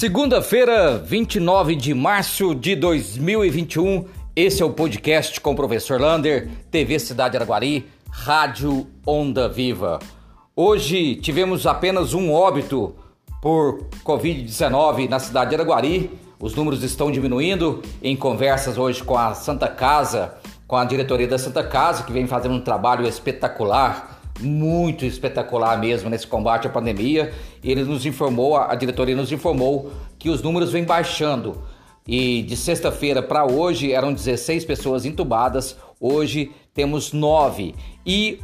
Segunda-feira, 0.00 0.96
29 0.96 1.76
de 1.76 1.92
março 1.92 2.54
de 2.54 2.74
2021. 2.74 4.06
Esse 4.34 4.62
é 4.62 4.64
o 4.64 4.70
podcast 4.70 5.38
com 5.42 5.52
o 5.52 5.54
professor 5.54 6.00
Lander, 6.00 6.48
TV 6.70 6.98
Cidade 6.98 7.36
Araguari, 7.36 7.86
Rádio 8.08 8.86
Onda 9.06 9.46
Viva. 9.46 9.98
Hoje 10.56 11.16
tivemos 11.16 11.66
apenas 11.66 12.14
um 12.14 12.32
óbito 12.32 12.94
por 13.42 13.88
Covid-19 14.02 15.06
na 15.06 15.18
cidade 15.18 15.50
de 15.50 15.56
Araguari. 15.56 16.10
Os 16.40 16.54
números 16.54 16.82
estão 16.82 17.12
diminuindo. 17.12 17.82
Em 18.02 18.16
conversas 18.16 18.78
hoje 18.78 19.04
com 19.04 19.18
a 19.18 19.34
Santa 19.34 19.68
Casa, 19.68 20.34
com 20.66 20.76
a 20.76 20.84
diretoria 20.86 21.28
da 21.28 21.36
Santa 21.36 21.62
Casa, 21.62 22.04
que 22.04 22.12
vem 22.12 22.26
fazendo 22.26 22.54
um 22.54 22.60
trabalho 22.62 23.06
espetacular 23.06 24.19
muito 24.40 25.04
espetacular 25.04 25.78
mesmo 25.78 26.08
nesse 26.10 26.26
combate 26.26 26.66
à 26.66 26.70
pandemia. 26.70 27.32
Ele 27.62 27.84
nos 27.84 28.04
informou, 28.06 28.56
a 28.56 28.74
diretoria 28.74 29.16
nos 29.16 29.32
informou 29.32 29.92
que 30.18 30.28
os 30.28 30.42
números 30.42 30.72
vêm 30.72 30.84
baixando. 30.84 31.62
E 32.06 32.42
de 32.42 32.56
sexta-feira 32.56 33.22
para 33.22 33.44
hoje 33.44 33.92
eram 33.92 34.12
16 34.12 34.64
pessoas 34.64 35.04
entubadas, 35.04 35.76
hoje 36.00 36.50
temos 36.74 37.12
9. 37.12 37.74
E 38.04 38.40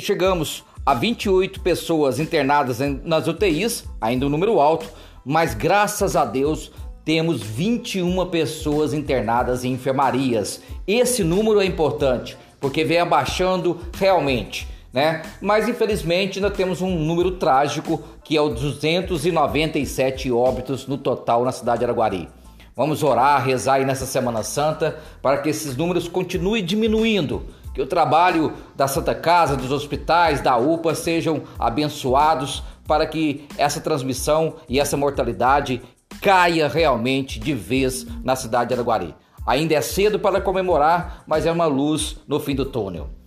chegamos 0.00 0.64
a 0.84 0.94
28 0.94 1.60
pessoas 1.60 2.18
internadas 2.18 2.78
nas 3.04 3.28
UTIs, 3.28 3.84
ainda 4.00 4.26
um 4.26 4.30
número 4.30 4.58
alto, 4.58 4.88
mas 5.24 5.54
graças 5.54 6.16
a 6.16 6.24
Deus 6.24 6.72
temos 7.04 7.42
21 7.42 8.26
pessoas 8.26 8.92
internadas 8.92 9.64
em 9.64 9.72
enfermarias. 9.72 10.60
Esse 10.86 11.22
número 11.22 11.60
é 11.60 11.64
importante, 11.64 12.36
porque 12.60 12.84
vem 12.84 12.98
abaixando 12.98 13.78
realmente 13.98 14.66
né? 14.92 15.22
Mas 15.40 15.68
infelizmente 15.68 16.38
ainda 16.38 16.50
temos 16.50 16.80
um 16.80 16.98
número 16.98 17.32
trágico 17.32 18.02
que 18.24 18.36
é 18.36 18.40
o 18.40 18.48
297 18.48 20.30
óbitos 20.30 20.86
no 20.86 20.98
total 20.98 21.44
na 21.44 21.52
cidade 21.52 21.80
de 21.80 21.84
Araguari. 21.84 22.28
Vamos 22.74 23.02
orar, 23.02 23.44
rezar 23.44 23.74
aí 23.74 23.84
nessa 23.84 24.06
Semana 24.06 24.42
Santa 24.42 24.98
para 25.20 25.38
que 25.38 25.48
esses 25.48 25.76
números 25.76 26.06
continuem 26.06 26.64
diminuindo, 26.64 27.46
que 27.74 27.82
o 27.82 27.86
trabalho 27.86 28.52
da 28.76 28.86
Santa 28.86 29.14
Casa, 29.14 29.56
dos 29.56 29.72
hospitais, 29.72 30.40
da 30.40 30.56
UPA 30.56 30.94
sejam 30.94 31.42
abençoados 31.58 32.62
para 32.86 33.06
que 33.06 33.46
essa 33.58 33.80
transmissão 33.80 34.54
e 34.68 34.78
essa 34.78 34.96
mortalidade 34.96 35.82
caia 36.22 36.68
realmente 36.68 37.38
de 37.38 37.52
vez 37.52 38.06
na 38.22 38.36
cidade 38.36 38.68
de 38.68 38.74
Araguari. 38.74 39.14
Ainda 39.46 39.74
é 39.74 39.80
cedo 39.80 40.18
para 40.18 40.40
comemorar, 40.40 41.24
mas 41.26 41.46
é 41.46 41.52
uma 41.52 41.66
luz 41.66 42.18
no 42.28 42.38
fim 42.38 42.54
do 42.54 42.64
túnel. 42.64 43.17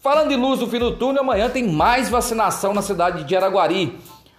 Falando 0.00 0.30
em 0.30 0.36
luz 0.36 0.60
do 0.60 0.68
fim 0.68 0.78
do 0.78 0.96
túnel, 0.96 1.22
amanhã 1.22 1.50
tem 1.50 1.66
mais 1.66 2.08
vacinação 2.08 2.72
na 2.72 2.82
cidade 2.82 3.24
de 3.24 3.34
Araguari. 3.34 3.98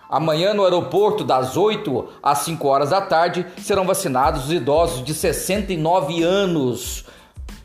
Amanhã, 0.09 0.53
no 0.53 0.63
aeroporto, 0.63 1.23
das 1.23 1.57
8 1.57 2.07
às 2.23 2.39
5 2.39 2.65
horas 2.65 2.91
da 2.91 3.02
tarde, 3.02 3.45
serão 3.57 3.85
vacinados 3.85 4.45
os 4.45 4.53
idosos 4.53 5.03
de 5.03 5.13
69 5.13 6.23
anos. 6.23 7.03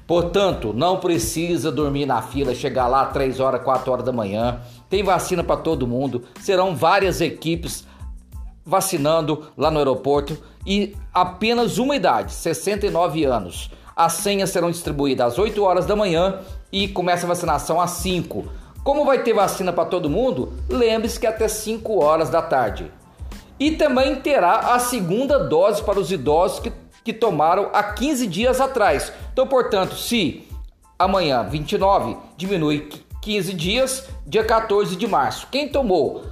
Portanto, 0.08 0.72
não 0.74 0.98
precisa 0.98 1.70
dormir 1.70 2.04
na 2.04 2.20
fila, 2.20 2.52
chegar 2.52 2.88
lá 2.88 3.06
3 3.06 3.38
horas, 3.38 3.62
4 3.62 3.92
horas 3.92 4.04
da 4.04 4.12
manhã. 4.12 4.60
Tem 4.90 5.04
vacina 5.04 5.44
para 5.44 5.56
todo 5.56 5.86
mundo. 5.86 6.24
Serão 6.40 6.74
várias 6.74 7.20
equipes 7.20 7.86
vacinando 8.66 9.46
lá 9.56 9.70
no 9.70 9.78
aeroporto 9.78 10.36
e 10.66 10.96
apenas 11.12 11.78
uma 11.78 11.94
idade, 11.94 12.32
69 12.32 13.24
anos. 13.24 13.70
As 13.96 14.14
senhas 14.14 14.50
serão 14.50 14.70
distribuídas 14.70 15.32
às 15.32 15.38
8 15.38 15.62
horas 15.62 15.86
da 15.86 15.94
manhã 15.94 16.40
e 16.72 16.88
começa 16.88 17.26
a 17.26 17.28
vacinação 17.28 17.80
às 17.80 17.90
5. 17.92 18.44
Como 18.82 19.04
vai 19.04 19.22
ter 19.22 19.32
vacina 19.32 19.72
para 19.72 19.88
todo 19.88 20.10
mundo, 20.10 20.52
lembre-se 20.68 21.18
que 21.18 21.26
até 21.26 21.48
5 21.48 22.02
horas 22.02 22.28
da 22.28 22.42
tarde. 22.42 22.90
E 23.58 23.72
também 23.72 24.16
terá 24.16 24.74
a 24.74 24.78
segunda 24.78 25.38
dose 25.38 25.82
para 25.82 26.00
os 26.00 26.10
idosos 26.10 26.58
que, 26.58 26.72
que 27.04 27.12
tomaram 27.12 27.70
há 27.72 27.82
15 27.82 28.26
dias 28.26 28.60
atrás. 28.60 29.12
Então, 29.32 29.46
portanto, 29.46 29.94
se 29.94 30.46
amanhã, 30.98 31.44
29, 31.44 32.16
diminui 32.36 32.88
15 33.22 33.54
dias, 33.54 34.08
dia 34.26 34.44
14 34.44 34.96
de 34.96 35.06
março. 35.06 35.46
Quem 35.50 35.68
tomou 35.68 36.24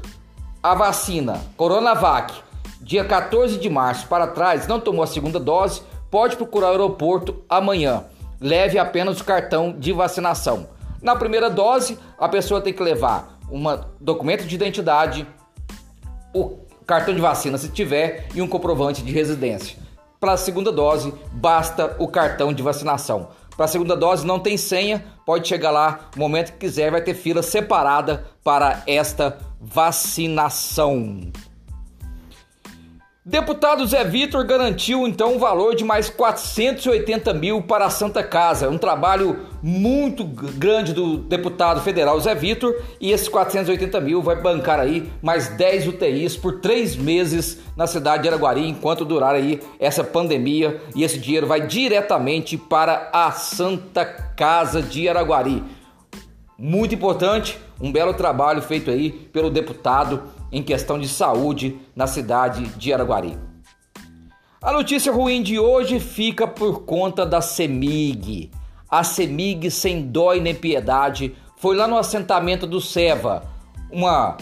a 0.62 0.74
vacina 0.74 1.40
Coronavac 1.56 2.42
dia 2.82 3.04
14 3.04 3.58
de 3.58 3.70
março 3.70 4.08
para 4.08 4.26
trás, 4.26 4.66
não 4.66 4.80
tomou 4.80 5.04
a 5.04 5.06
segunda 5.06 5.38
dose, 5.38 5.82
pode 6.12 6.36
procurar 6.36 6.68
o 6.68 6.72
aeroporto 6.72 7.42
amanhã. 7.48 8.04
Leve 8.38 8.78
apenas 8.78 9.18
o 9.18 9.24
cartão 9.24 9.72
de 9.72 9.92
vacinação. 9.92 10.68
Na 11.00 11.16
primeira 11.16 11.48
dose, 11.48 11.98
a 12.18 12.28
pessoa 12.28 12.60
tem 12.60 12.74
que 12.74 12.82
levar 12.82 13.38
um 13.50 13.64
documento 13.98 14.44
de 14.44 14.54
identidade, 14.54 15.26
o 16.34 16.58
cartão 16.86 17.14
de 17.14 17.20
vacina 17.20 17.56
se 17.56 17.70
tiver 17.70 18.26
e 18.34 18.42
um 18.42 18.46
comprovante 18.46 19.02
de 19.02 19.10
residência. 19.10 19.78
Para 20.20 20.32
a 20.34 20.36
segunda 20.36 20.70
dose, 20.70 21.14
basta 21.32 21.96
o 21.98 22.06
cartão 22.06 22.52
de 22.52 22.62
vacinação. 22.62 23.28
Para 23.56 23.64
a 23.64 23.68
segunda 23.68 23.96
dose 23.96 24.26
não 24.26 24.38
tem 24.38 24.58
senha, 24.58 25.02
pode 25.24 25.48
chegar 25.48 25.70
lá 25.70 26.10
no 26.14 26.20
momento 26.20 26.52
que 26.52 26.58
quiser, 26.58 26.90
vai 26.90 27.00
ter 27.00 27.14
fila 27.14 27.42
separada 27.42 28.26
para 28.44 28.82
esta 28.86 29.38
vacinação. 29.58 31.32
Deputado 33.24 33.86
Zé 33.86 34.02
Vitor 34.02 34.44
garantiu 34.44 35.06
então 35.06 35.36
um 35.36 35.38
valor 35.38 35.76
de 35.76 35.84
mais 35.84 36.10
480 36.10 37.32
mil 37.32 37.62
para 37.62 37.86
a 37.86 37.90
Santa 37.90 38.20
Casa. 38.20 38.68
Um 38.68 38.76
trabalho 38.76 39.46
muito 39.62 40.24
grande 40.24 40.92
do 40.92 41.18
deputado 41.18 41.80
federal 41.82 42.18
Zé 42.18 42.34
Vitor 42.34 42.74
e 43.00 43.12
esses 43.12 43.28
480 43.28 44.00
mil 44.00 44.20
vai 44.20 44.34
bancar 44.34 44.80
aí 44.80 45.08
mais 45.22 45.46
10 45.46 45.86
UTIs 45.86 46.36
por 46.36 46.58
três 46.58 46.96
meses 46.96 47.60
na 47.76 47.86
cidade 47.86 48.24
de 48.24 48.28
Araguari 48.28 48.68
enquanto 48.68 49.04
durar 49.04 49.36
aí 49.36 49.60
essa 49.78 50.02
pandemia 50.02 50.82
e 50.92 51.04
esse 51.04 51.20
dinheiro 51.20 51.46
vai 51.46 51.64
diretamente 51.64 52.58
para 52.58 53.08
a 53.12 53.30
Santa 53.30 54.04
Casa 54.04 54.82
de 54.82 55.08
Araguari. 55.08 55.62
Muito 56.64 56.94
importante, 56.94 57.58
um 57.80 57.90
belo 57.90 58.14
trabalho 58.14 58.62
feito 58.62 58.88
aí 58.88 59.10
pelo 59.10 59.50
deputado 59.50 60.22
em 60.52 60.62
questão 60.62 60.96
de 60.96 61.08
saúde 61.08 61.76
na 61.92 62.06
cidade 62.06 62.64
de 62.76 62.92
Araguari. 62.92 63.36
A 64.62 64.72
notícia 64.72 65.12
ruim 65.12 65.42
de 65.42 65.58
hoje 65.58 65.98
fica 65.98 66.46
por 66.46 66.84
conta 66.84 67.26
da 67.26 67.40
CEMIG. 67.40 68.52
A 68.88 69.02
CEMIG, 69.02 69.72
sem 69.72 70.02
dó 70.02 70.34
e 70.34 70.40
nem 70.40 70.54
piedade, 70.54 71.34
foi 71.56 71.74
lá 71.74 71.88
no 71.88 71.98
assentamento 71.98 72.64
do 72.64 72.80
Seva. 72.80 73.42
Uma 73.90 74.36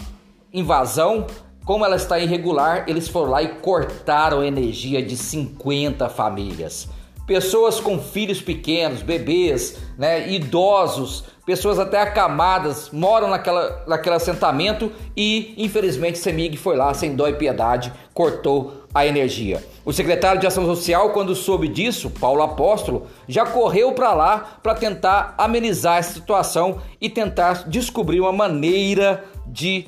invasão, 0.53 1.25
como 1.65 1.83
ela 1.83 1.95
está 1.95 2.19
irregular, 2.19 2.85
eles 2.87 3.07
foram 3.07 3.31
lá 3.31 3.41
e 3.41 3.55
cortaram 3.55 4.43
energia 4.43 5.01
de 5.01 5.17
50 5.17 6.07
famílias. 6.07 6.87
Pessoas 7.25 7.79
com 7.79 7.99
filhos 7.99 8.41
pequenos, 8.41 9.01
bebês, 9.01 9.77
né, 9.97 10.29
idosos, 10.29 11.23
pessoas 11.45 11.79
até 11.79 12.01
acamadas 12.01 12.89
moram 12.91 13.29
naquela, 13.29 13.83
naquele 13.87 14.15
assentamento 14.15 14.91
e 15.15 15.53
infelizmente 15.57 16.17
Semig 16.17 16.57
foi 16.57 16.75
lá 16.75 16.93
sem 16.93 17.15
dó 17.15 17.27
e 17.27 17.33
piedade, 17.33 17.91
cortou 18.13 18.85
a 18.93 19.05
energia. 19.05 19.63
O 19.85 19.93
secretário 19.93 20.39
de 20.39 20.47
Ação 20.47 20.65
Social, 20.65 21.11
quando 21.11 21.35
soube 21.35 21.67
disso, 21.67 22.09
Paulo 22.09 22.43
Apóstolo, 22.43 23.07
já 23.27 23.45
correu 23.45 23.93
para 23.93 24.13
lá 24.13 24.59
para 24.61 24.75
tentar 24.75 25.33
amenizar 25.37 25.97
essa 25.97 26.13
situação 26.13 26.81
e 26.99 27.09
tentar 27.09 27.67
descobrir 27.67 28.19
uma 28.19 28.31
maneira 28.31 29.23
de 29.47 29.87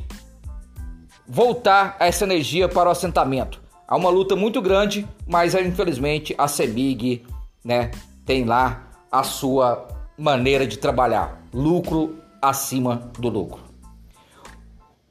voltar 1.27 1.95
essa 2.00 2.25
energia 2.25 2.67
para 2.67 2.89
o 2.89 2.91
assentamento. 2.91 3.62
Há 3.88 3.95
uma 3.95 4.09
luta 4.09 4.35
muito 4.35 4.61
grande, 4.61 5.07
mas 5.27 5.53
infelizmente 5.55 6.33
a 6.38 6.47
Semig, 6.47 7.25
né, 7.63 7.91
tem 8.25 8.45
lá 8.45 8.88
a 9.11 9.23
sua 9.23 9.88
maneira 10.17 10.66
de 10.66 10.77
trabalhar, 10.77 11.41
lucro 11.53 12.17
acima 12.41 13.12
do 13.19 13.30
lucro. 13.30 13.62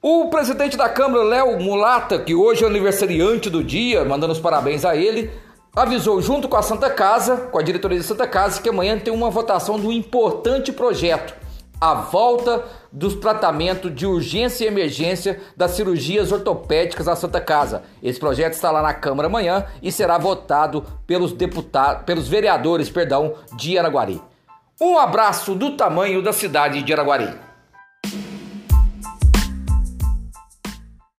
O 0.01 0.29
presidente 0.31 0.77
da 0.77 0.89
Câmara, 0.89 1.23
Léo 1.23 1.61
Mulata, 1.61 2.19
que 2.19 2.35
hoje 2.35 2.65
é 2.65 2.67
aniversariante 2.67 3.49
do 3.49 3.63
dia, 3.63 4.05
mandando 4.05 4.33
os 4.33 4.41
parabéns 4.41 4.85
a 4.85 4.97
ele, 4.97 5.31
avisou 5.77 6.21
junto 6.21 6.49
com 6.49 6.57
a 6.57 6.63
Santa 6.63 6.91
Casa, 6.91 7.37
com 7.37 7.59
a 7.59 7.63
diretoria 7.63 7.99
da 7.99 8.05
Santa 8.05 8.27
Casa, 8.27 8.61
que 8.61 8.69
amanhã 8.69 8.99
tem 8.99 9.15
uma 9.15 9.31
votação 9.31 9.79
do 9.79 9.93
importante 9.93 10.73
projeto, 10.73 11.35
a 11.83 11.95
volta 11.95 12.63
dos 12.93 13.17
tratamentos 13.17 13.93
de 13.93 14.07
urgência 14.07 14.65
e 14.65 14.69
emergência 14.69 15.41
das 15.57 15.73
cirurgias 15.73 16.31
ortopédicas 16.31 17.09
à 17.09 17.17
Santa 17.17 17.41
Casa. 17.41 17.83
Esse 18.01 18.21
projeto 18.21 18.53
está 18.53 18.71
lá 18.71 18.81
na 18.81 18.95
Câmara 18.95 19.27
amanhã 19.27 19.67
e 19.83 19.91
será 19.91 20.17
votado 20.17 20.85
pelos 21.09 21.33
deputados, 21.33 22.05
pelos 22.05 22.29
vereadores, 22.29 22.89
perdão, 22.89 23.35
de 23.57 23.77
Araguari. 23.77 24.23
Um 24.81 24.97
abraço 24.97 25.57
do 25.57 25.73
tamanho 25.77 26.23
da 26.23 26.33
cidade 26.33 26.85
de 26.85 26.93
Araguari. 26.93 27.52